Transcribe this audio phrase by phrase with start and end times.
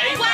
[0.00, 0.28] 台湾》。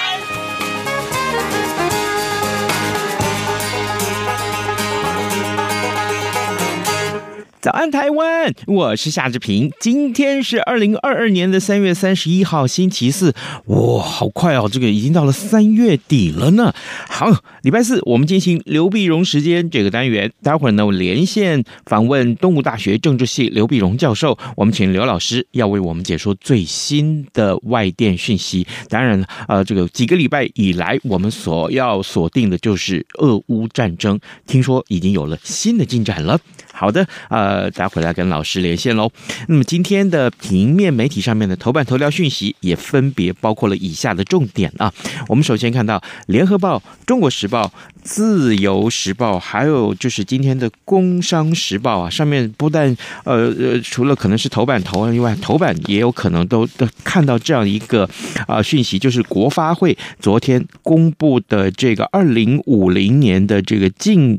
[7.64, 8.52] 早安，台湾！
[8.66, 9.72] 我是夏志平。
[9.80, 13.34] 今天是二零二二年的三月三十一号，星期四。
[13.68, 14.68] 哇，好快哦！
[14.70, 16.74] 这个已经到了三月底了呢。
[17.08, 17.26] 好，
[17.62, 20.30] 礼拜四我们进行刘必荣时间这个单元。
[20.42, 24.36] 待会儿呢，我连线访问东吴大学政治系刘必荣教授。
[24.58, 28.66] 我们请刘老师要为我们解说最新的外电讯息。
[28.90, 34.20] 当然，呃，这个几个礼拜以来，我们所要锁定的就是俄乌战争。
[34.46, 36.38] 听说已经有了新的进展了。
[36.74, 39.10] 好的，呃，待会来跟老师连线喽。
[39.46, 44.92] 那么今天的平面媒体上面的头版头条讯息也分别包括了以下的重点啊。
[45.28, 47.64] 我们首先看到《联合报》、《中国时报》、
[48.02, 52.94] 《自由时报》，还有就是今天的《工商时报》啊，上面不但
[53.24, 58.08] 呃呃，除了可能是头版头以外，头版也有可能都都看到这样一个
[58.46, 64.38] 啊讯息，就是国发会昨天公布的这个二零五零年的这个净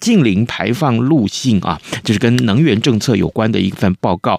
[0.00, 0.26] 近。
[0.26, 4.36] 零排放路径啊，就是跟能源政策有关的一份报告。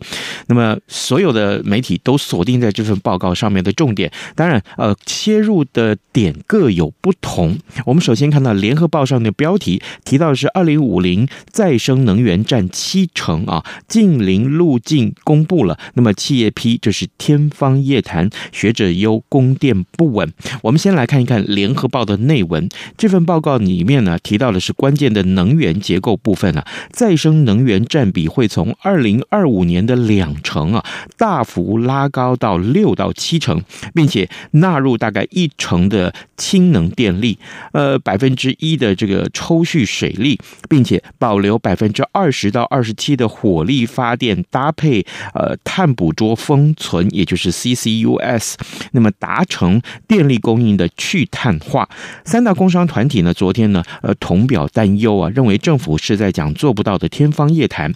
[0.48, 4.12] 那么，所有的媒体都锁定在这份报告上面的重点。
[4.36, 7.58] 当然，呃，切入的点各有不同。
[7.86, 15.80] 我们首先看到《联合报》上的标题提到的是“二零五零再生能源占七成”啊，近零路径公布了。
[15.94, 20.34] 那么，企业批就是天方夜谭，学者忧供电不稳。
[20.64, 22.68] 我们先来看一看《联合报》的内文。
[22.98, 25.47] 这份报告里面呢，提到的是关键的能。
[25.48, 30.84] 能源结构部分啊，再生能源占比会从二零二五年的两成啊，
[31.18, 33.62] 大幅拉高到六到七成，
[33.94, 37.38] 并且纳入大概一成的氢能电力，
[37.72, 40.38] 呃，百分之一的这个抽蓄水力，
[40.68, 48.56] 并且保留百分之二十到二十七的火力发电，搭配呃碳捕捉封存，也就是 CCUS，
[48.92, 51.88] 那么达成电力供应的去碳化。
[52.26, 55.30] 三大工商团体呢，昨天呢，呃，同表担忧啊。
[55.38, 57.94] 认为政府是在讲做不到的天方夜谭。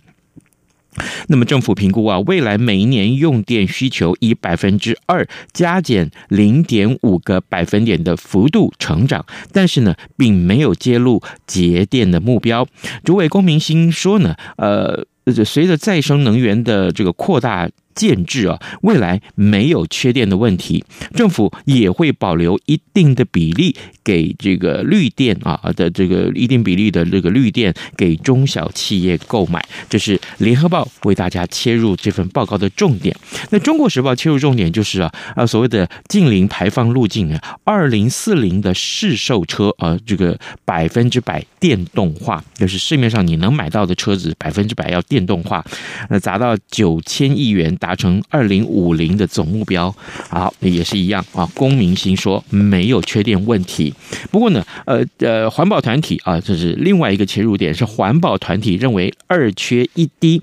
[1.29, 12.67] 那么政府评估啊，未来每一年用电需求以百分之二加减零点五个百分点的幅度成长，但是呢，并没有揭露节电的目标。
[13.03, 15.07] 主委龚明鑫说呢，呃，
[15.43, 17.67] 随着再生能源的这个扩大。
[17.95, 29.63] 建制啊，未来没有缺电的问题，政府也会保留一定的比例给这个绿电啊的这个一定比例的这个绿电给中小企业购买。
[29.89, 33.15] 这是联合报为大家切入这份报告的重点。
[33.49, 45.63] 那中国时报切入重点就是啊啊所谓的近零排放路径啊，二零四零的市售车啊这个百分之百电动化，就是市面上你能买到的车子百分之百要电动化，
[46.09, 47.75] 那砸到九千亿元。
[47.81, 49.93] 达成二零五零的总目标，
[50.29, 51.43] 好，也是一样啊。
[51.55, 53.91] 龚明鑫说没有缺电问题，
[54.29, 60.39] 不过呢，呃呃，环保团体啊，这是另外一个切入点，是环保团体认为二缺一低，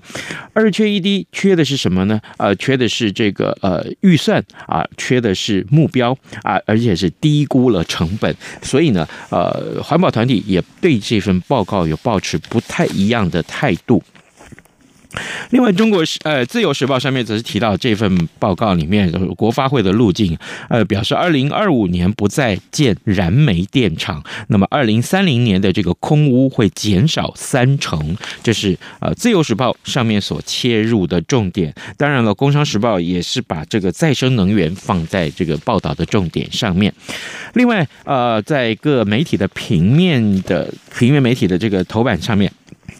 [0.51, 2.19] 二缺一低，缺的是什么呢？
[2.35, 6.11] 呃，缺的是这个呃预算啊，缺的是目标
[6.43, 14.03] 啊，而且是低估了成本，所以呢，呃，环保团体也对这份报告有抱持不太一样的态度。
[15.49, 20.37] 另外，中国时呃《自由时报》上面则是提到这份报告里面国发会的路径，
[20.69, 31.73] 呃，表示二零二五年不再建燃煤电厂，那么二零三零年的这个空污会减少三成，这是呃《自由时报》上面所切入的重点。
[31.97, 36.93] 当然了，《工商时报》也是把这个再生能源放在这个报道的重点上面。
[37.53, 42.51] 另外，呃，在各媒体的平面的平面媒体的这个头版上面。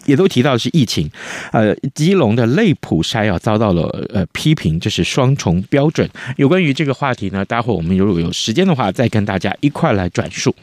[0.06, 1.10] 也都提到的是疫情，
[1.52, 3.82] 呃，基隆的类普筛啊遭到了
[4.12, 6.08] 呃批评，这是双重标准。
[6.36, 10.54] 有关于这个话题呢，待会我们如果有时间的话，再跟大家一块来转述。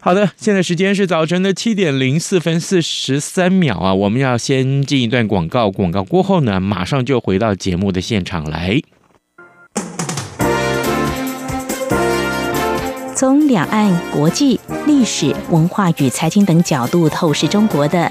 [0.00, 8.80] 好的，现在时间是早晨的七点零四分四十三秒啊，我们要先进一段广告，广告过后呢，马上就回到节目的现场来。
[13.16, 18.10] 从两岸、国际、历史文化与财经等角度透视中国的。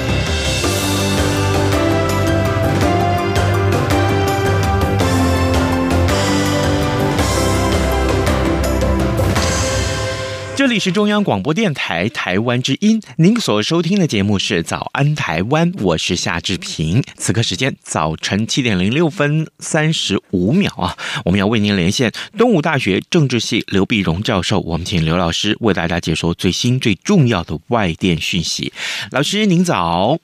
[10.71, 17.03] 这里是中央广播电台台湾之音，您所收听的节目是《早安台湾》，我是夏志平。
[17.17, 28.71] 此刻时间早晨七点零六分三十五秒啊，我们要为您连线东吴大学政治系刘碧荣教授，我们请刘老师为大家解说最新最重要的外电讯息。
[29.11, 30.19] 老师您早，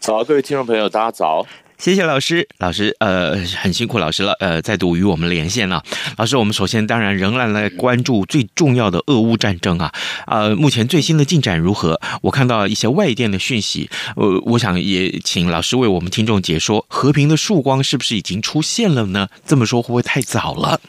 [0.00, 1.46] 早，各位听众朋友，大家早。
[1.76, 5.82] 谢谢老师，老师，呃，很辛苦老师了，呃，再度与我们连线了。
[6.16, 9.92] 老师，我们首先当然仍然来关注最重要的俄乌战争啊，
[10.26, 12.00] 呃，目前最新的进展如何？
[12.22, 19.28] 我看到一些外电的讯息，呃，我想也请老师为我们听众解说，和平的曙光是不是已经出现了呢？
[19.44, 20.80] 这么说会不会太早了？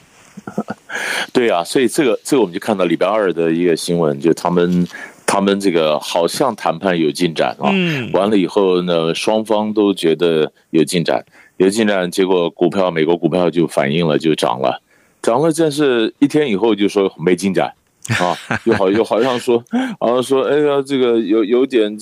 [1.33, 4.87] 对啊，所以这个这个我们就看到礼拜二的一个新闻，就他们。
[5.35, 7.67] 他们这个好像谈判有进展啊，
[8.13, 11.25] 完了以后呢，双方都觉得有进展，
[11.57, 14.81] 有进展，结果股票美国股票就反应了，就涨了，
[15.21, 17.73] 涨了，但是一天以后就说没进展
[18.17, 18.31] 啊，
[18.63, 19.61] 又好又好像说，
[19.99, 21.93] 好像说，哎呀，这个有有点，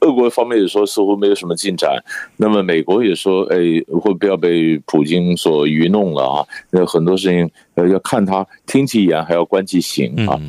[0.00, 2.02] 俄国方面也说似乎没有什么进展，
[2.38, 3.58] 那么美国也说，哎，
[4.00, 6.46] 会不要被普京所愚弄了啊？
[6.70, 10.40] 那很多事情呃要看他听其言，还要观其行啊。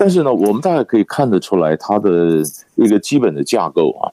[0.00, 2.42] 但是呢，我们大概可以看得出来，它的
[2.74, 4.08] 一个基本的架构啊，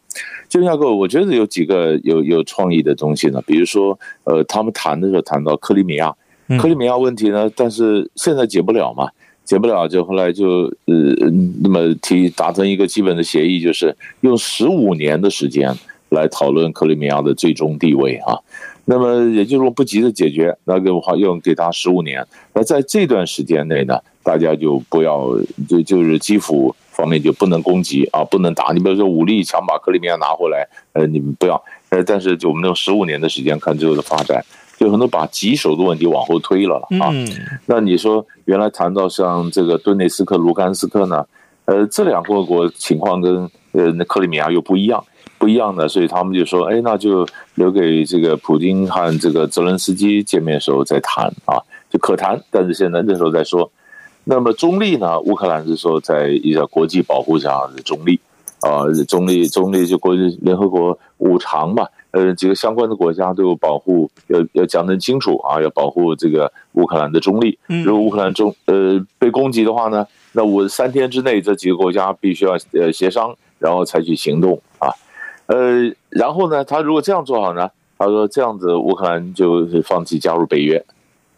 [0.49, 3.41] 这个架构，我觉得有几个有有创意的东西呢。
[3.47, 6.13] 比如说，呃，他们谈的时候谈到克里米亚，
[6.59, 9.09] 克里米亚问题呢，但是现在解不了嘛，
[9.45, 10.93] 解不了，就后来就呃，
[11.63, 15.73] 那么提达成一个基本的协议，就是用十五年的时间
[16.09, 18.37] 来讨论克里米亚的最终地位啊。
[18.89, 22.25] 那么也就是说，不急着解决，那个话要给他十五年。
[22.53, 25.27] 那在这段时间内呢，大家就不要
[25.67, 28.71] 就就是基辅方面就不能攻击啊，不能打。
[28.71, 31.61] 你比如说武力强把克里米亚拿回来，呃，你们不要。
[31.89, 34.41] 呃，但是就我们用十五年的时间看最后的发展，
[34.77, 37.11] 就很多把棘手的问题往后推了啊。
[37.65, 41.25] 那你说原来谈到像这个顿内斯克、卢甘斯克呢，
[41.65, 45.01] 呃，这两个国情况跟呃那克里米亚又不一样。
[45.39, 52.41] 不一样的，所以他们就说：“哎，那就留给这个普京和这个泽伦斯基见面的时候再谈啊，就可谈。
[52.49, 53.69] 但是现在那时候再说。
[54.23, 55.19] 那么中立呢？
[55.19, 58.19] 乌克兰是说在一个国际保护下的中立
[58.61, 67.59] 啊，中立中立就国际联合国五常嘛，呃，几个相关的国家都有保护，要要讲得清楚啊，要保护这个乌克兰的中立。
[67.85, 74.89] 如果乌克兰中呃被攻击的话呢，那我三天之内这几个国家必须要呃协商，然后采取行动啊。”
[75.47, 80.85] 呃，然后呢，他如果这样做好呢，他说这样子乌克兰就是放弃加入北约，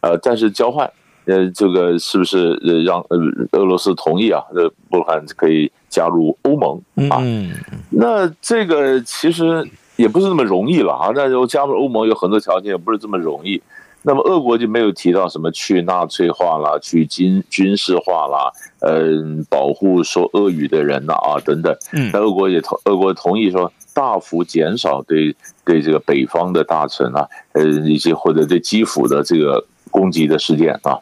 [0.02, 0.92] 呃，但是交换，
[1.26, 3.18] 呃，这个是不是让呃
[3.52, 4.44] 俄罗斯同意啊？
[4.52, 7.18] 这乌克兰可以加入欧盟啊？
[7.22, 7.52] 嗯，
[7.92, 9.64] 那这个其实
[9.96, 11.12] 也不是那么容易了啊。
[11.14, 13.62] 那就加入欧盟有很多条件，也不是这么容易。
[14.04, 21.76] 那么俄国就没有提到什么去纳粹化啦，去军军事化啦，嗯，保护说俄语的人呐啊等等。
[21.94, 23.72] 嗯，那俄国也同俄国同意说。
[23.92, 30.98] 大幅减少对对这个北方的大臣啊，呃，一些或者对基辅的这个攻击的事件啊，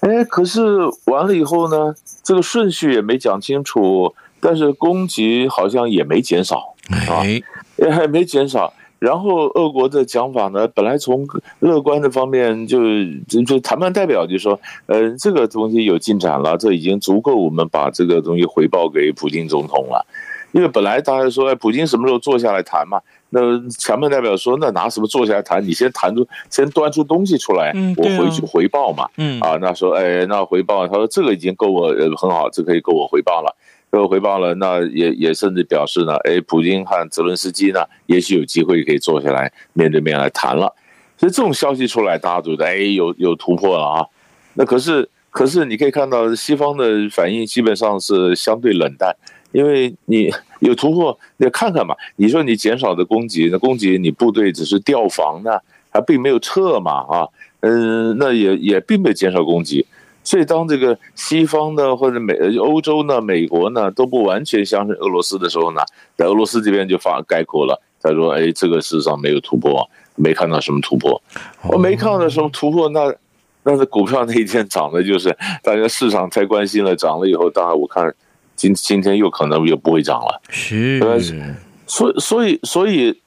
[0.00, 0.60] 哎，可是
[1.06, 1.92] 完了以后呢，
[2.22, 6.74] 这个顺序也没讲清楚，但是攻击好像也没减少
[7.08, 7.24] 啊，
[7.78, 8.72] 也还没减少。
[8.98, 11.26] 然后俄国的讲法呢，本来从
[11.60, 12.80] 乐观的方面就
[13.28, 20.06] 就就谈判代表就说，呃，这个东西有进展了，这已经足够我们把这个东西回报给普京总统了。
[20.52, 23.00] 因为本来大家说，哎，普京什么时候坐下来谈嘛？
[23.30, 23.40] 那
[23.84, 25.60] 谈判代表说，那拿什么坐下来谈？
[25.66, 29.08] 你先谈出，先端出东西出来，我回去回报嘛。
[29.16, 33.56] 嗯啊，那说，哎，那回报，他说这个已经够我很好，这可以够我回报了，
[33.94, 34.54] 够我回报了。
[34.54, 40.74] 那也也甚至表示呢，哎，普京和泽伦斯基呢，也许有机会可以坐下来面对面来谈了。
[41.16, 44.06] 所以这种消息出来，大家觉得，哎，有有突破了啊。
[44.54, 45.08] 那可是。
[45.34, 49.12] 可是你可以看到，西方的反应基本上是相对冷淡，
[49.50, 51.92] 因为你有突破，你看看嘛。
[52.14, 55.58] 你说你减少的攻击，那攻击你部队只是调防呢，
[55.90, 57.26] 还并没有撤嘛啊，
[57.62, 59.84] 嗯，那也也并没有减少攻击。
[60.24, 65.82] 所以当这个西方呢，或者美欧洲呢、美国呢都不完全相信俄罗斯的时候呢，
[66.16, 71.20] 在俄罗斯这边就发概括了，他说：“哎，这个事实上没有突破，没看到什么突破，
[71.68, 73.14] 我没看到什么突破。”那
[73.62, 78.14] 那是股票那一天涨的，就是大家市场太关心了，涨了以后，当然我看
[78.56, 80.40] 今今天又可能又不会涨了。
[80.48, 80.98] 是，
[81.86, 83.20] 所以所以所以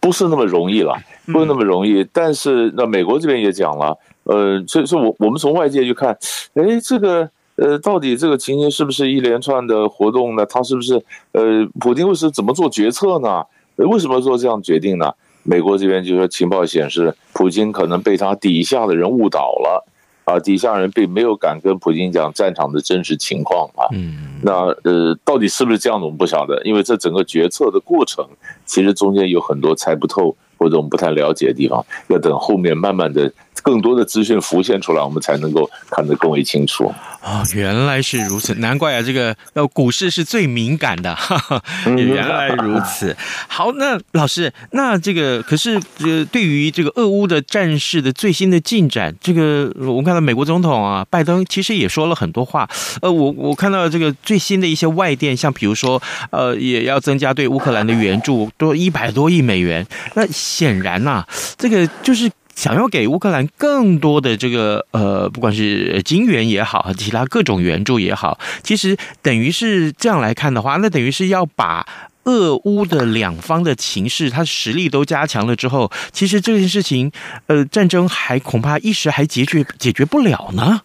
[0.00, 0.94] 不是那么容易了，
[1.26, 2.06] 不是那么容易。
[2.12, 6.16] 但是那美国这边也讲了，呃，所以说我我们从外界去看，
[6.54, 10.46] 哎，这个呃，到底这个情形是不是一连串的活动呢？
[10.46, 11.02] 他是不是
[11.32, 13.44] 呃，普京会是怎么做决策呢？
[13.76, 15.12] 为什么做这样决定呢？
[15.44, 19.84] 美国这边就说，情报显示，普京可能被他底下的人误导了，
[20.24, 23.90] 啊，底下人并没有敢跟普京讲战场的真实情况啊。
[23.92, 28.24] 嗯，那呃，到底是不是这样的，我们不晓得，因为这整个决策的过程，
[28.64, 33.30] 其实中间有很多猜不透或者我们不太了解的地方，要等后面慢慢的。
[33.62, 36.92] 更多的资讯浮现出来，我们才能够看得更为清楚。
[37.22, 43.16] 哦，原来是如此，难怪啊，这个呃，股市是最敏感的，哈哈，原来如此。
[43.46, 52.68] 好，那老师，那这个可是呃，对于这个俄乌的战事的最新的进展，这个我们看到美国总统啊，拜登其实也说了很多话。
[53.00, 56.02] 呃，我我看到这个最新的一些外电，像比如说
[56.32, 59.86] 呃，也要增加对乌克兰的援助，多一百多亿美元。
[60.14, 62.30] 那显然呐、啊，这个就是。
[62.54, 71.86] 想要给乌克兰更多的这个呃，不管是金援也好，其他各种援助也好，其实等于是这样来看的话，那等于是要把
[72.24, 77.10] 俄乌的两方的情势，他实力都加强了之后，其实这件事情，
[77.46, 80.82] 呃，战争还恐怕一时还解决解决不了呢。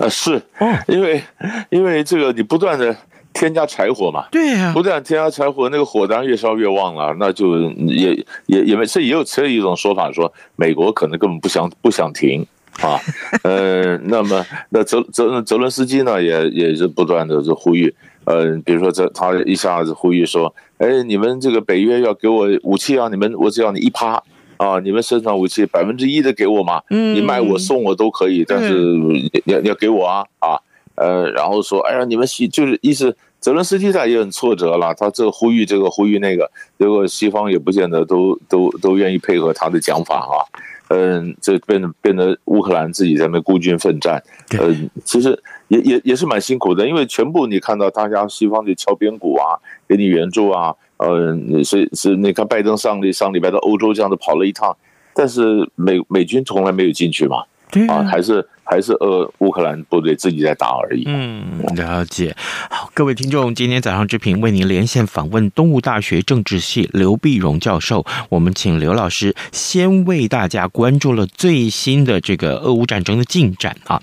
[0.00, 0.42] 呃，是，
[0.88, 1.22] 因为
[1.70, 2.96] 因为这个你不断的。
[3.32, 8.14] 添加柴火嘛，对呀、啊，不但添加柴火，那个火当然越烧越旺了，那就也
[8.46, 12.44] 也也没，这也有这一种说法，说美国可能根本不想不想停
[12.80, 12.98] 啊，
[13.44, 17.94] 呃，那么那泽泽泽伦斯基呢，也也是不断的就呼吁，
[18.24, 24.22] 呃，比如说这他一下子呼吁说，哎，你们这个北约要给我武器啊，你们我只要你一趴
[24.56, 30.58] 啊，你们生产武器百分之一的给我嘛，嗯，你卖我送我都可以，但是你要你要给我啊啊。
[31.00, 40.44] 呃，然后说，哎呀，你们西就是意思，泽伦斯基他也很挫折了，他这呼吁这个呼吁那个，结果西方也不见得都都都愿意配合他的讲法啊。
[40.88, 44.22] 嗯，这变得变得乌克兰自己在那孤军奋战，
[44.60, 49.56] 嗯，其实也也也是蛮辛苦的，因为全部你看到大家西方就敲边鼓啊，
[49.88, 54.76] 给你援助啊，嗯，所以是你看拜登上礼上礼拜到欧洲这样子跑了一趟，
[55.14, 57.44] 但是美美军从来没有进去嘛，
[57.88, 58.46] 啊，还是。
[58.70, 61.02] 还是呃乌克兰部队自己在打而已。
[61.08, 61.42] 嗯，
[61.74, 62.36] 了解。
[62.70, 68.06] 好，各位听众，今天早上之平为您连线访问东吴大学政治系刘碧荣教授。
[68.28, 74.00] 我们请刘老师先为大家关注了最新的这个俄乌战争的进展啊。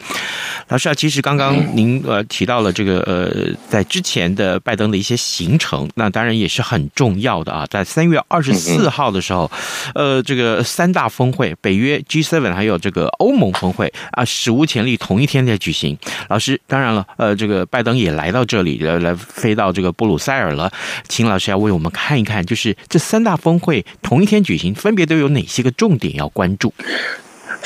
[0.67, 7.65] 老师啊，其实刚刚您呃提到了这个呃，在之前的拜登的一些行程，那当然也是很重要的啊。
[7.69, 9.49] 在三月二十四号的时候，
[9.95, 15.97] 呃，这个三大峰会，北约 G7 还有这个欧盟峰会啊，史无潜力同一天在举行。
[16.29, 20.71] 老师，当然了，呃，这个拜登也来到这里，来来飞到这个布鲁塞尔了。
[21.07, 26.73] 请老师要为我们看一看，就是这三大峰会同一天举行，分别都有哪些个重点要关注？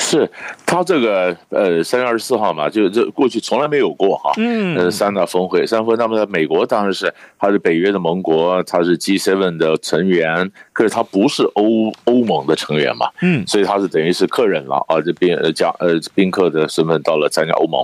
[0.02, 0.28] 是
[0.66, 17.82] 他这个呃三月二十四号嘛，就这过去从来没有过哈，嗯，呃三大峰会，三峰会，那么在美国当然是他是北约的盟国，他是 G7 的成员，可是他不是欧欧盟的成员嘛，嗯，所以他是等于是客人了啊，这宾呃加呃宾客的身份到了参加欧盟。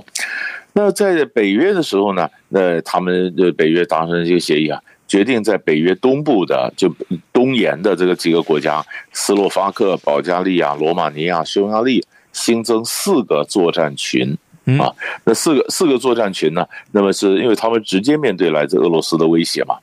[0.73, 4.79] 那在北约的时候呢，那他们的北约达成这个协议啊。
[5.09, 6.89] 决定在北约东部的就
[7.33, 14.37] 东沿的这个几个国家，斯洛伐克、保加利亚、罗马尼亚、匈牙利新增四个作战群
[14.79, 14.93] 啊。
[15.25, 16.65] 那四个四个作战群呢？
[16.91, 19.75] 那么是因为他们直接面对来自俄罗斯的威胁嘛？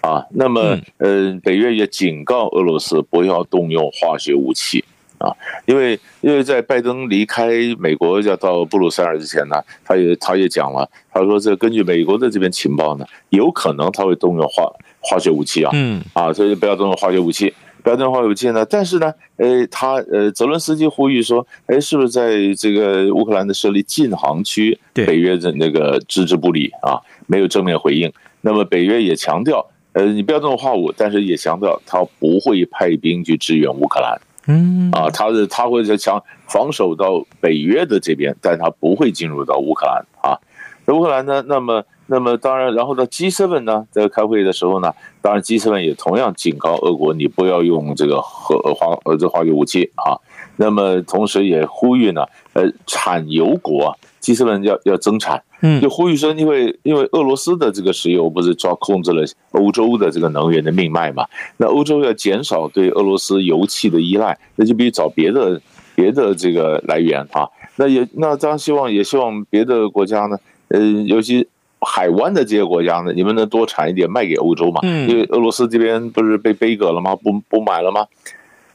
[0.00, 4.82] 啊，那么呃，北约也警告俄罗斯不要动用化学武器。
[5.20, 5.30] 啊，
[5.66, 14.64] 因为因为在拜登离开美国要到布鲁塞尔之前呢，他也他也讲了，他说这根据美国的这边情报呢，有可能他会动用化
[15.00, 18.64] 化学武器啊，嗯啊，所以不要动用化学武器，不要动用化学武器呢。
[18.64, 28.10] 但是呢，呃，他呃，泽伦斯基呼吁说，哎，是不是在这个乌克兰的设立禁航区，北约的那个置之不理啊，没有正面回应。
[28.40, 34.18] 那么北约也强调，呃，你不要动用化武，但是也强调他不会派兵去支援乌克兰。
[34.46, 40.38] 嗯啊，他的他会在强防守到北约的这边，但他不会进入到乌克兰啊。
[40.86, 44.92] 乌克兰呢，那么那么当然，然后呢，G7 呢在开会的时候呢，
[45.22, 50.18] 当然 G7 也同样警告俄国，你不要用这个核化呃这化学武器啊。
[50.56, 55.42] 那么同时也呼吁呢，呃，产油国啊 G7 要要增产。
[55.62, 61.26] 嗯，就呼吁说，因为因为俄罗斯的这个石油不是抓控制了欧洲的这个能源的命脉嘛，
[61.58, 65.60] 那欧洲要减少对俄罗斯油气的依赖，那就必须找别的
[65.94, 67.46] 别的这个来源啊。
[67.76, 71.46] 那也那当然希望也希望别的国家呢，呃，尤其
[71.80, 74.80] 海湾的这些国家呢，你们能多产一点卖给欧洲嘛？
[74.82, 77.14] 因为俄罗斯这边不是被杯葛了吗？
[77.16, 78.06] 不不买了吗？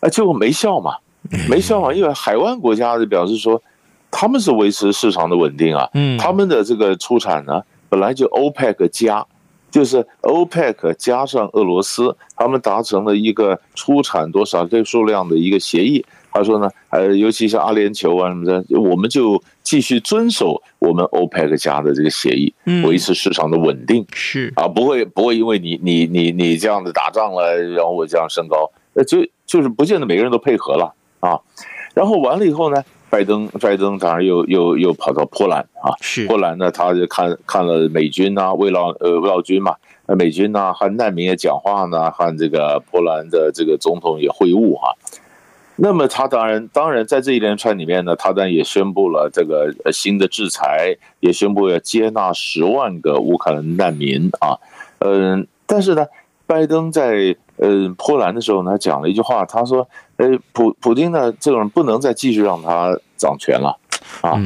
[0.02, 0.98] 啊，结果没效嘛，
[1.50, 3.60] 没效嘛，因为海湾国家就表示说。
[4.17, 9.25] 他们是维持市场的稳定啊，嗯，他们的这个出产呢，本来就 OPEC 加，
[9.69, 16.05] 就是 OPEC 加上俄罗斯，他们达成了一个出产多少这个数量的一个协议。
[16.31, 22.53] 他说呢，呃，尤其是阿联酋啊什么的，我们就继续遵守我们 OPEC 加的这个协议，
[22.86, 31.38] 维持市场的稳定，是啊，不会不会因为你你你你这样子打仗了，然后我这样升高，呃，就就是不见得每个人都配合了啊，
[31.93, 32.81] 然后完了以后呢。
[33.09, 39.75] 拜登，拜登当然又又又跑到波兰啊，是波兰呢，他就看看了美军啊，慰劳呃慰劳军嘛，
[40.07, 44.93] 美军呐、啊，和难民也讲话呢，和这个波兰的这个总统也会晤哈。
[45.77, 54.59] 那么他当然当然在这一连串里面呢，他当然也宣布了这个新的制裁，也宣布要接纳十万个乌克兰难民啊，
[55.00, 56.05] 嗯，但是呢，
[56.45, 57.38] 拜登在。
[57.57, 63.77] 呃，波兰的时候呢，他讲了一句话，他说：“呃，普普京呢，这种人不能再继续让他掌权了，
[64.22, 64.37] 啊，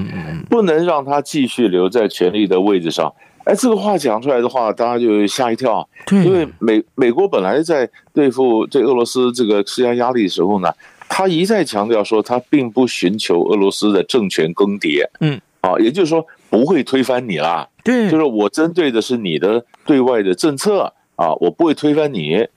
[0.50, 3.12] 不能让他继续留在权力的位置上。”
[3.46, 10.72] 哎，这个话讲出来的话，大家就吓一跳，因为美美国本来在对付对俄罗斯这个施加压力的时候呢，
[11.08, 22.48] 他一再强调说，他并不寻求俄罗斯的政权更迭，嗯，啊，也就是说不会推翻你啦，对，就是我针对的是你的对外的政策啊，我不会推翻你。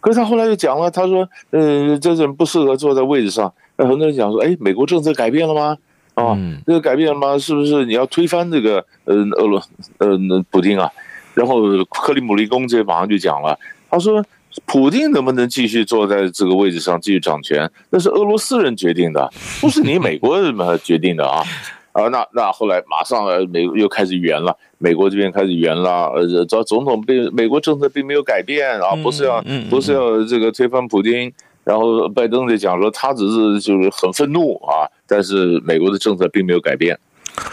[0.00, 5.76] 可是他后来又讲了，他说：“呃，这人不适合坐在位置上。”那很多人讲说：“哎，美国政策改变了吗？
[6.14, 6.36] 啊，
[6.66, 7.38] 这个改变了吗？
[7.38, 9.62] 是不是你要推翻这个呃俄罗
[9.98, 10.18] 呃
[10.50, 10.90] 普京啊？”
[11.34, 13.58] 然后克里姆林宫这马上就讲了，
[13.88, 14.24] 他说
[14.66, 21.42] ：“普京能不能继续坐在这个位置上继续掌权，那是俄罗斯人决定的，不是你美国人决定的啊。”
[21.92, 31.32] 啊，那那后来马上美国又开始圆了，美国这边开始圆了，呃，这总统并美国政策并没有改变啊，不是要不是要这个推翻普京，
[31.64, 36.96] 然后拜登就讲说他只是就是很愤怒啊，但是美国的政策并没有改变，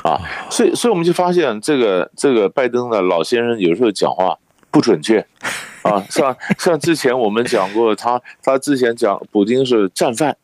[0.04, 0.22] 啊，
[0.52, 4.38] 所以所以我们就发现这个这个拜登的老先生有时候讲话
[4.70, 5.20] 不准确，
[5.82, 10.38] 啊，像像之前我们讲过他他之前讲普京是战犯。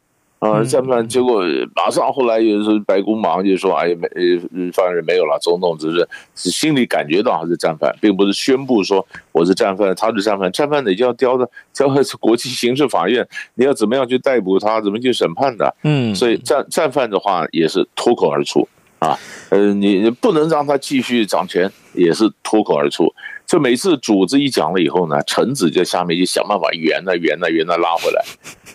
[0.44, 1.42] 啊，战犯，结果
[1.74, 13.26] 马上后来也是白宫马上就说，哎呀，没，犯人没有了，总统只是是心里感觉到他是战犯，并不是宣布说我是战犯，他是战犯，战犯你就要交的交到国际刑事法院，
[13.56, 18.68] 你要怎么样去逮捕他，怎么去审判的，嗯，所以战战犯的话也是脱口而出
[19.00, 19.18] 啊，
[19.50, 23.14] 呃，你不能让他继续掌权，也是脱口而出。
[23.46, 28.24] 就每次主子一讲了以后呢，臣子在下面就想办法圆啊圆啊圆啊拉回来，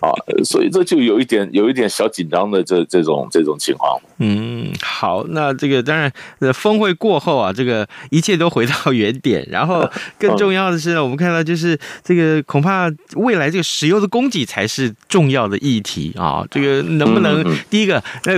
[0.01, 0.11] 啊，
[0.43, 3.99] 所以这就有一点有一点小紧张的这这种这种情况。
[4.17, 6.11] 嗯，好，那这个当然，
[6.53, 9.45] 峰会过后啊，这个一切都回到原点。
[9.49, 16.45] 然后 更重要的是呢，我们看到就是这个恐怕未来这个石油的供给才是重要的议题啊。
[16.49, 18.35] 这个能不能第一个呃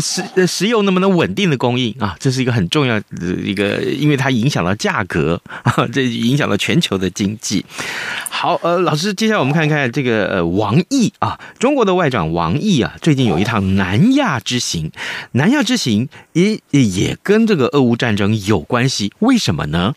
[0.00, 2.16] 石石油能不能稳定的供应啊？
[2.20, 5.86] 这是一个很重要的一个，因为它影响到价格啊。
[5.92, 7.64] 这影响了全球的经济。
[8.28, 14.92] 好，呃，老师，接下来我们看看这个呃，王毅啊，中国的外长王毅啊，最近有一趟南亚之行。
[15.32, 19.94] 南亚之行也也跟这个俄乌战争有关系，为什么呢？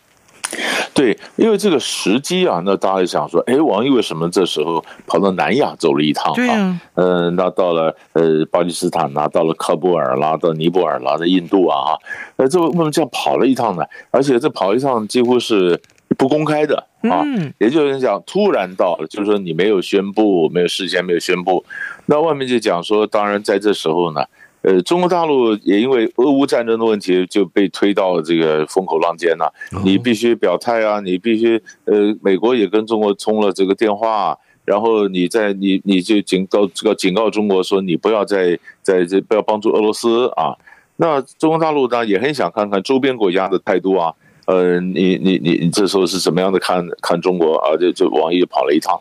[0.93, 6.33] 对，因为这个时机啊，那大家想说，哎，王毅为什么这时候跑到南亚走了一趟？
[6.33, 11.95] 对啊，嗯、呃，那到了呃巴基斯坦啦，到了喀布尔啦，到尼泊尔啦，在印度啊，
[12.35, 13.83] 呃，这为什么这样跑了一趟呢？
[14.11, 15.81] 而且这跑一趟几乎是
[16.17, 21.63] 不公开的啊，嗯、也就是讲突然到了，就是说你没有宣布，没有事先没有宣布，
[22.07, 24.25] 那外面就讲说，当然在这时候呢。
[24.63, 29.51] 呃，中国大陆也因为俄乌战争的问题就被推到这个风口浪尖了。
[29.83, 40.55] 你必须表态啊，你必须呃，美国也跟中国通了这个电话，然后你在你你就警告这个警告中国说，你不要再在这不要帮助俄罗斯啊。
[40.97, 44.13] 那中国大陆呢也很想看看周边国家的态度啊。
[44.45, 47.77] 呃，你你你你这时候是怎么样的看看中国啊？
[47.77, 48.99] 就就王毅跑了一趟，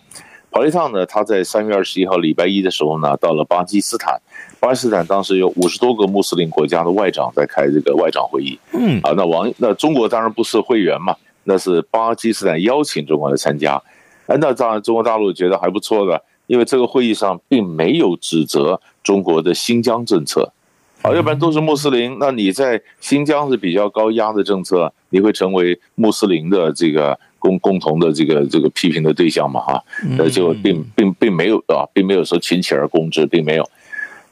[0.51, 4.19] 跑了一趟呢，他在三月二十一号礼拜一的时候呢，到了巴基斯坦。
[4.61, 9.01] 巴基斯坦当时有五十多个穆斯林国家的外长在开这个外长会议，嗯。
[9.03, 13.83] 啊，那王那中国当然不是会员嘛，那是巴基斯坦邀请中国来参加，
[14.27, 20.53] 哎，那当然中国大陆觉得还不错的，因为这个会议上并没有指责中国的新疆政策，
[21.01, 29.85] 啊，要不然都是穆斯林，那你在新疆是比较高压的政策，你会成为穆斯林的这个共共同的这个这个批评的对象嘛，哈，
[30.19, 33.67] 呃，就并并并没有啊，并没有说群起而攻之，并没有。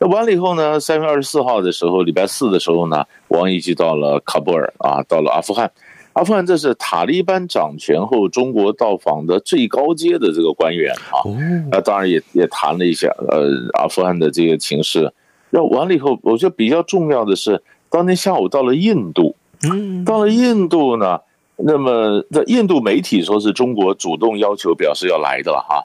[0.01, 0.79] 那完了以后呢？
[0.79, 5.71] 三月二十四号的时候，礼拜四的时候呢，王毅就到了喀布尔啊，到了阿富汗。
[6.13, 11.23] 阿富汗这是塔利班掌权后中国到访的最高阶的这个官员啊。
[11.71, 15.13] 那当然也也谈了一下呃阿富汗的这个情势。
[15.51, 19.35] 那完了以后，我觉得比较重要的是，当天下午到了印度。
[19.69, 21.19] 嗯，到了印度呢，
[21.57, 25.83] 那么在印度媒体说是中国主动要求表示要来的了哈。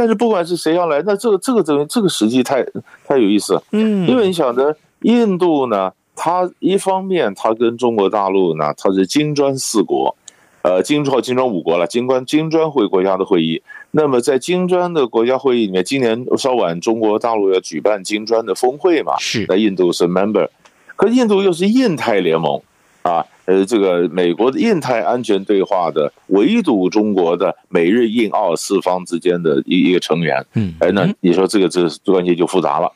[0.00, 2.64] 但是不管是谁要来，那这个这个这个这个实际太
[3.06, 10.16] 太有意思，嗯，因为你想着印度呢，它一方面它跟中国大陆呢，它是金砖四国，
[10.62, 13.62] 呃，金砖金砖五国了，金砖金砖会国家的会议。
[13.90, 20.48] 那么在金砖的国家会议里面，今年稍晚中国大陆要举办金砖的峰会嘛，是，那印度是 member，
[20.96, 22.62] 可印度又是印太联盟
[23.02, 23.24] 啊。
[23.46, 32.92] 呃，这个美国的印太安全对话的围堵中国的美日印澳四方之间的一一个成员，嗯，哎，那你说这个这关系就复杂了。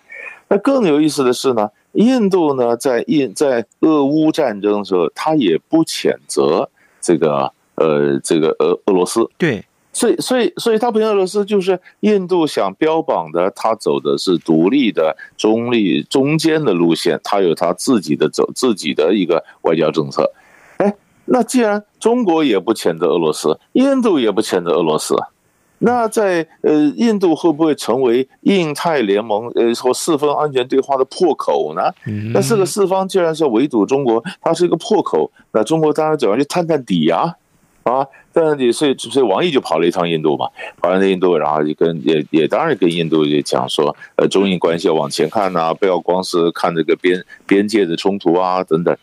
[0.46, 9.64] 那更有意思的是呢，印度呢在印在俄乌战争的时候，他也不谴责这个呃这个俄俄罗斯，对。
[9.94, 20.33] 所以，所以，所以，他不像俄罗斯，就是印度想标榜的，他走的是独立的、中立、中间的路线，他有他自己的走自己的一个外交政策。
[20.78, 20.92] 哎，
[21.26, 25.14] 那既然中国也不谴责俄罗斯，印度也不谴责俄罗斯，
[25.78, 31.83] 那在呃，印度会不会成为印太联盟呃或四方安全对话的破口呢？
[32.33, 37.37] 那这个四方既然是围堵中国，它是一个破口，那中国当然怎么去探探底呀？
[37.85, 40.49] 啊，但是你所以所以王毅就跑了一趟印度嘛，
[40.81, 48.97] 跑完了印度，然后就跟也也当然跟印度也讲说，呃，中印关系要往前看呐、不要光是看这个边边界的冲突啊等等。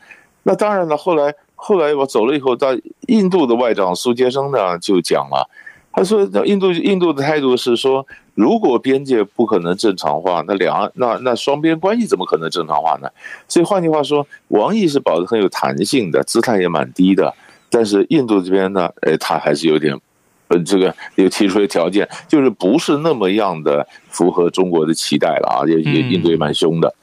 [0.43, 2.69] 那当然了，后来后来我走了以后，到
[3.07, 5.47] 印度的外长苏杰生呢就讲了，
[5.93, 13.07] 他说，印度印度的态度是说，如果边界不可能正常化，那两岸那那双边关系怎么可能正常化呢？
[13.47, 17.31] 所以换句话说，王毅是保持很有弹性的，姿态也蛮低的。
[17.71, 19.97] 但是印度这边呢，哎，他还是有点，
[20.49, 26.93] 呃，这个有提出的条件，就是不是那么样的符合中国的期待了啊，也也印度也蛮凶的。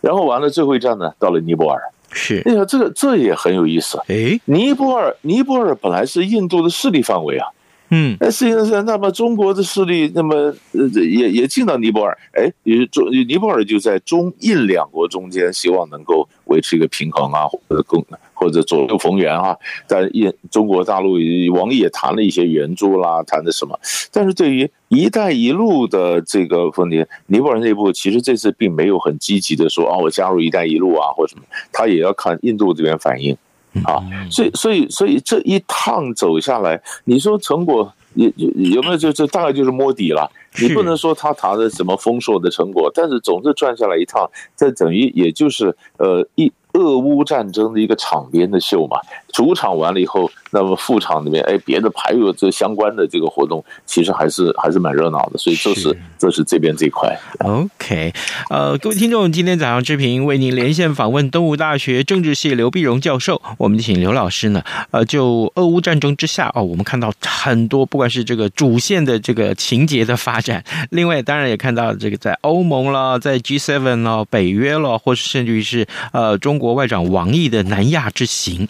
[0.00, 7.46] 然后完了最后一站呢，到了尼泊尔，是，你看这个这也很有意思，哎，尼泊尔尼泊尔本来是印度的势力范围啊，
[7.90, 10.34] 嗯，那实际上是那么中国的势力，那么
[10.72, 18.04] 呃也也进到尼泊尔，哎，也中尼泊尔就在中印两国中间，希望能够维持一个平衡啊，或者更。
[18.38, 21.14] 或者左右逢源啊，在印中国大陆，
[21.52, 23.76] 王毅也谈了一些援助啦，谈的什么？
[24.12, 33.36] 但是对于“一带一路”的这个问题，尼泊尔内部其实这次并没有很积极的说啊，我加入“一带一路”啊，或者什么，他也要看印度这边反应
[33.84, 33.98] 啊。
[34.30, 38.96] 所以，所以，所以这一趟走下来，你说成果有有没有？
[38.96, 40.30] 就这大概就是摸底了。
[40.62, 46.52] 你不能说他谈的什么丰硕的成果，但是总是转下来一趟，这等于也就是呃一。
[46.74, 48.98] 俄乌战争的一个场边的秀嘛，
[49.32, 57.18] 主场完了以后，那么副场里面，哎，别的还有这相关的这个活动，其实还是还是蛮热闹的，所以这是，是这是这边这一块。
[57.40, 58.12] OK，
[58.50, 76.78] 呃，各位听众，今天早上之平为您连线访问东吴大学政治系刘碧荣教授，我们请刘老师呢，呃，就俄乌战争之下哦，我们看到很多不管是这个主线的这个情节的发展，另外当然也看到这个在欧盟了，在 G7 了，北约了，或是甚至于是呃中国。
[76.78, 78.68] 外长王毅的南亚之行，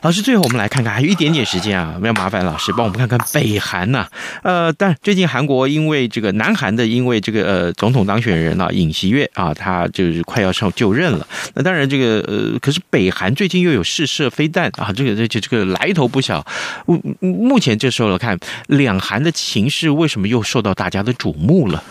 [0.00, 4.08] 老师，最后我们来看看，还有一点点时间啊，要麻烦老师帮我们看看北韩呐、啊。
[4.42, 11.26] 呃，但最近韩国因为这个南韩的，因为这个呃总统当选人啊尹锡悦啊，他就是快要上就任了。
[11.52, 16.42] 那当然这个呃，可是北韩最近又有试射飞弹啊，这个这这这个来头不小。
[16.86, 21.84] 目目前这时候来看，两韩的情势为什么又受到大家的瞩目了？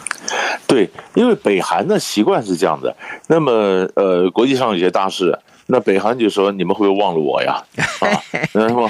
[0.68, 2.96] 对，因为北韩的习惯是这样的。
[3.28, 3.52] 那么，
[3.96, 7.62] 呃，国际上有些大事，那北韩就说：“你们会不会忘了我呀？”
[8.00, 8.08] 啊，
[8.54, 8.90] 然后，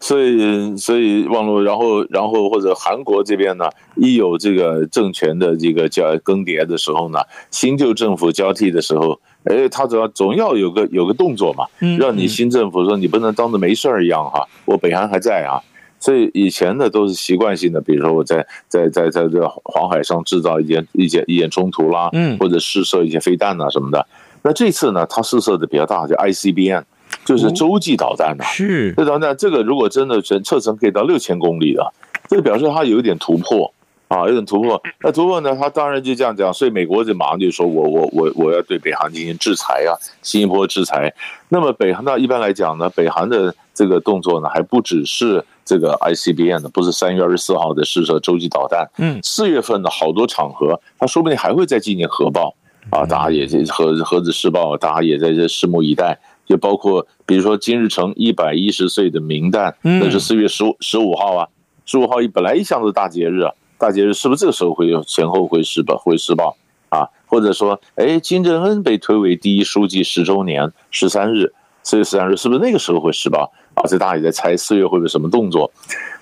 [0.00, 11.64] 所以，所以忘了，然后，然后或者韩国这边呢，一有这个政权的这个叫更迭的时候呢，新旧政府交替的时候，哎，他总要总要有个有个动作嘛，
[11.98, 15.60] 让你新政府说你不能当着没事儿一样哈，我北韩还在啊。
[16.02, 24.04] 所以以前的都是习惯性的，比如说我在在在在这黄海上制造一件一件一件冲突啦，嗯，或者试射一些飞弹啊什么的。
[24.42, 26.82] 那这次呢，它试射的比较大，叫 ICBM，
[27.24, 28.44] 就是洲际导弹呐。
[28.44, 31.92] 是，这导弹这个如果真的全射程可以到六千公里的，
[32.28, 33.72] 这表示它有一点突破
[34.14, 34.80] 啊，有点突破。
[35.00, 41.12] 那突破呢，他当然就这样讲，所以美国就马上就说我我我我要对北韩进行制裁啊，新一波制裁。
[41.48, 45.44] 那么北韩呢，一般来讲呢，北韩的这个动作呢，还不只是。
[45.64, 52.52] 这个 ICBM 的，不是三月二十四号的试射洲际导弹，嗯，四月份的好多场合，他说不定还会再进行核爆
[52.90, 53.06] 啊！
[53.06, 56.18] 大家也核核子试爆，大家也在这拭目以待。
[56.44, 61.48] 就包括比如说金日成一百一十岁的冥诞，那是四月十五十五号啊，
[61.86, 66.56] 十五号一本来一向都是大节日啊，大节日是不是这个时候会有前后会施暴会施暴
[66.88, 67.04] 啊？
[67.26, 73.50] 或者说，哎，金正恩被推为第一书记十周年十三日，四月十三日是不是那个时候会施暴？
[73.74, 75.68] 啊，这大家也在猜四月会不会什么动作？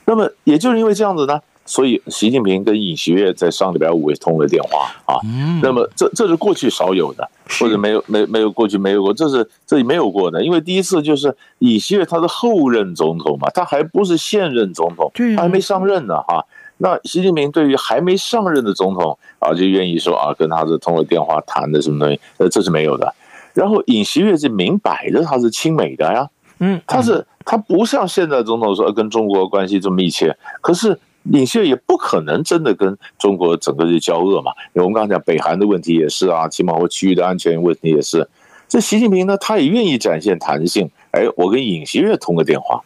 [0.07, 5.21] 那么也就是因为这样子呢，所以习近平跟尹锡悦在上礼拜五也通了电话啊。
[5.63, 10.43] 那么这这是过去少有的，或者没有没没有过去没有过，这是这里没有过的。
[10.43, 16.43] 因为第一次就是尹锡悦他是后任总统嘛，他还不是现任总统，他还没上任呢哈。
[16.83, 23.15] 那习近平对于还没上任的总统啊，就愿意说啊，跟他是通了电话谈的什么东西，呃，这是没有的。
[23.53, 26.29] 然后尹锡悦是明摆着他是亲美的呀。
[26.59, 34.53] 嗯，他是他不像现在总统说跟中国关系这么密切，可是尹锡悦也不可能真的跟中国整个就交恶嘛。
[34.73, 38.27] 因为我们刚刚讲北韩的问题也是啊，起码或区域的安全问题也是。
[38.69, 40.89] 这习近平呢，他也愿意展现弹性。
[41.11, 42.81] 哎，我跟尹锡悦通个电话，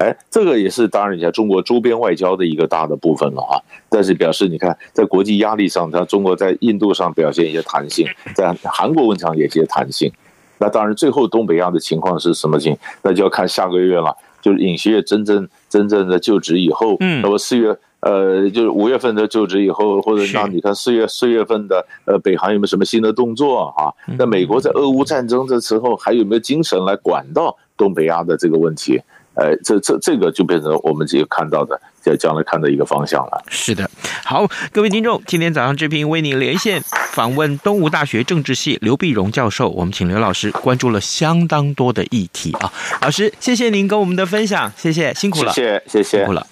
[0.00, 3.62] 哎，这个也是当然，你看中国周边外交的一个大的部分了哈。
[3.90, 10.10] 但是表示你看，在国际压力上，它中国在印度上表现一些弹性，在韩国问题上也一些弹性。
[10.58, 12.74] 那当然，最后东北亚的情况是什么情？
[13.02, 14.16] 那就要看下个月了。
[14.40, 23.92] 就是尹锡悦真正真正的就职以后，嗯，那么四月呃，就是五月份的就职以后，或者那你看四月四月份的呃，北韩有没有什么新的动作啊？
[24.16, 28.98] 那美国在俄乌战争的时候还有没有精神来管到东北亚的这个问题？
[29.34, 33.42] 哎，这这这个就变成我们这个看到的，在将来看的一个方向了。
[33.48, 33.88] 是的，
[34.24, 42.72] 好，各位听众，今天早上这篇为你连线访问东吴大学政治系刘碧荣教授，我们请刘老师关注了相当多的议题啊。
[43.02, 46.46] 老师，谢谢您跟我们的分享，谢谢，辛苦了，谢谢，谢谢，辛苦了。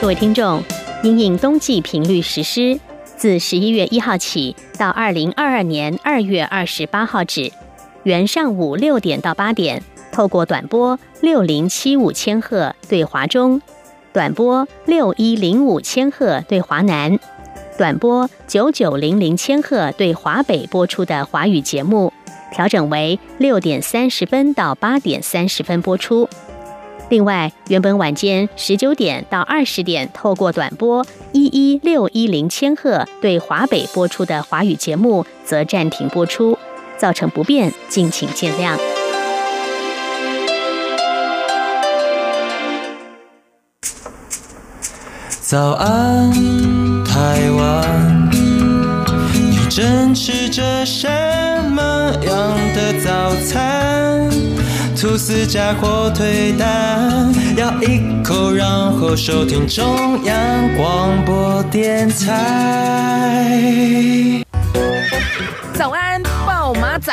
[0.00, 0.62] 各位听众，
[1.02, 2.78] 因应冬季频率实施，
[3.16, 7.50] 自十一月一号起到二零二二年二月二十八号止，
[8.06, 9.82] 原上午六点到八点。
[10.12, 13.60] 透过短波六零七五千赫对华中，
[14.12, 17.18] 短波六一零五千赫对华南，
[17.76, 22.12] 短波九九零零千赫对华北播出的华语节目，
[22.52, 26.28] 调整为六点三十分到八点三十分播出。
[27.08, 36.55] 另外，原本晚间十九点到二十点透过短波一一六一零千赫对华北播出的华语节目，则暂停播出，
[36.98, 38.76] 造成不便，敬请见谅。
[45.40, 46.32] 早安，
[47.04, 51.08] 台湾，你正吃着什
[51.70, 54.28] 么样的早餐？
[54.98, 58.66] 吐司加火腿蛋，咬一口，然
[58.98, 60.34] 后收听中央
[60.74, 63.54] 广播电台。
[65.74, 66.20] 早安，
[66.66, 67.12] 报马仔。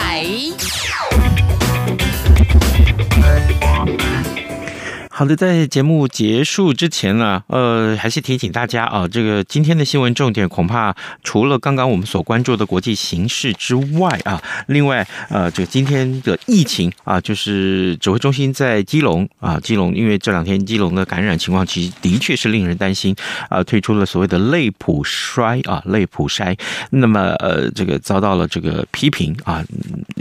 [5.15, 23.15] 好的，在节目结束之前呢，呃，还是提醒大家啊，这个今天的新闻重点恐怕除了刚刚我们所关注的国际形势之外啊，另外呃，这个今天的疫情啊，就是指挥中心在基隆啊，基隆因为这两天基隆的感染情况其实的确是令人担心
[23.49, 26.57] 啊，推出了所谓的类普筛啊，类普筛，
[26.89, 29.63] 那么呃，这个遭到了这个批评啊，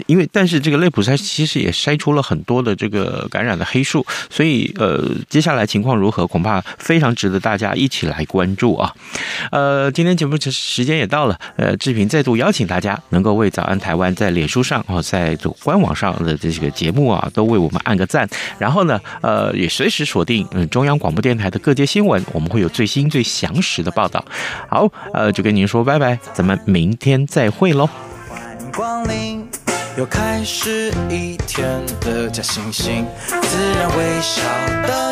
[0.06, 4.70] 因为但是这个类普筛其实也筛出了很多的这个感染的黑数，所以。
[4.82, 8.92] 呃，接下来情况如何，恐怕非常值得大家一起来关注啊。
[9.52, 24.24] 呃，今天节目时间也到了，呃，志平再度邀请大家能够为早安台湾在脸书上哦，在这官网上的这个节目啊，都为我们按个赞，然后呢，呃，也随时锁定嗯中央广播电台的各界新闻，我们会有最新最详实的报道。
[24.68, 27.88] 好，呃，就跟您说拜拜，咱们明天再会喽。
[28.28, 29.31] 欢迎光临，
[29.94, 34.42] 又开始一天的假惺惺，自然微笑
[34.86, 35.02] 的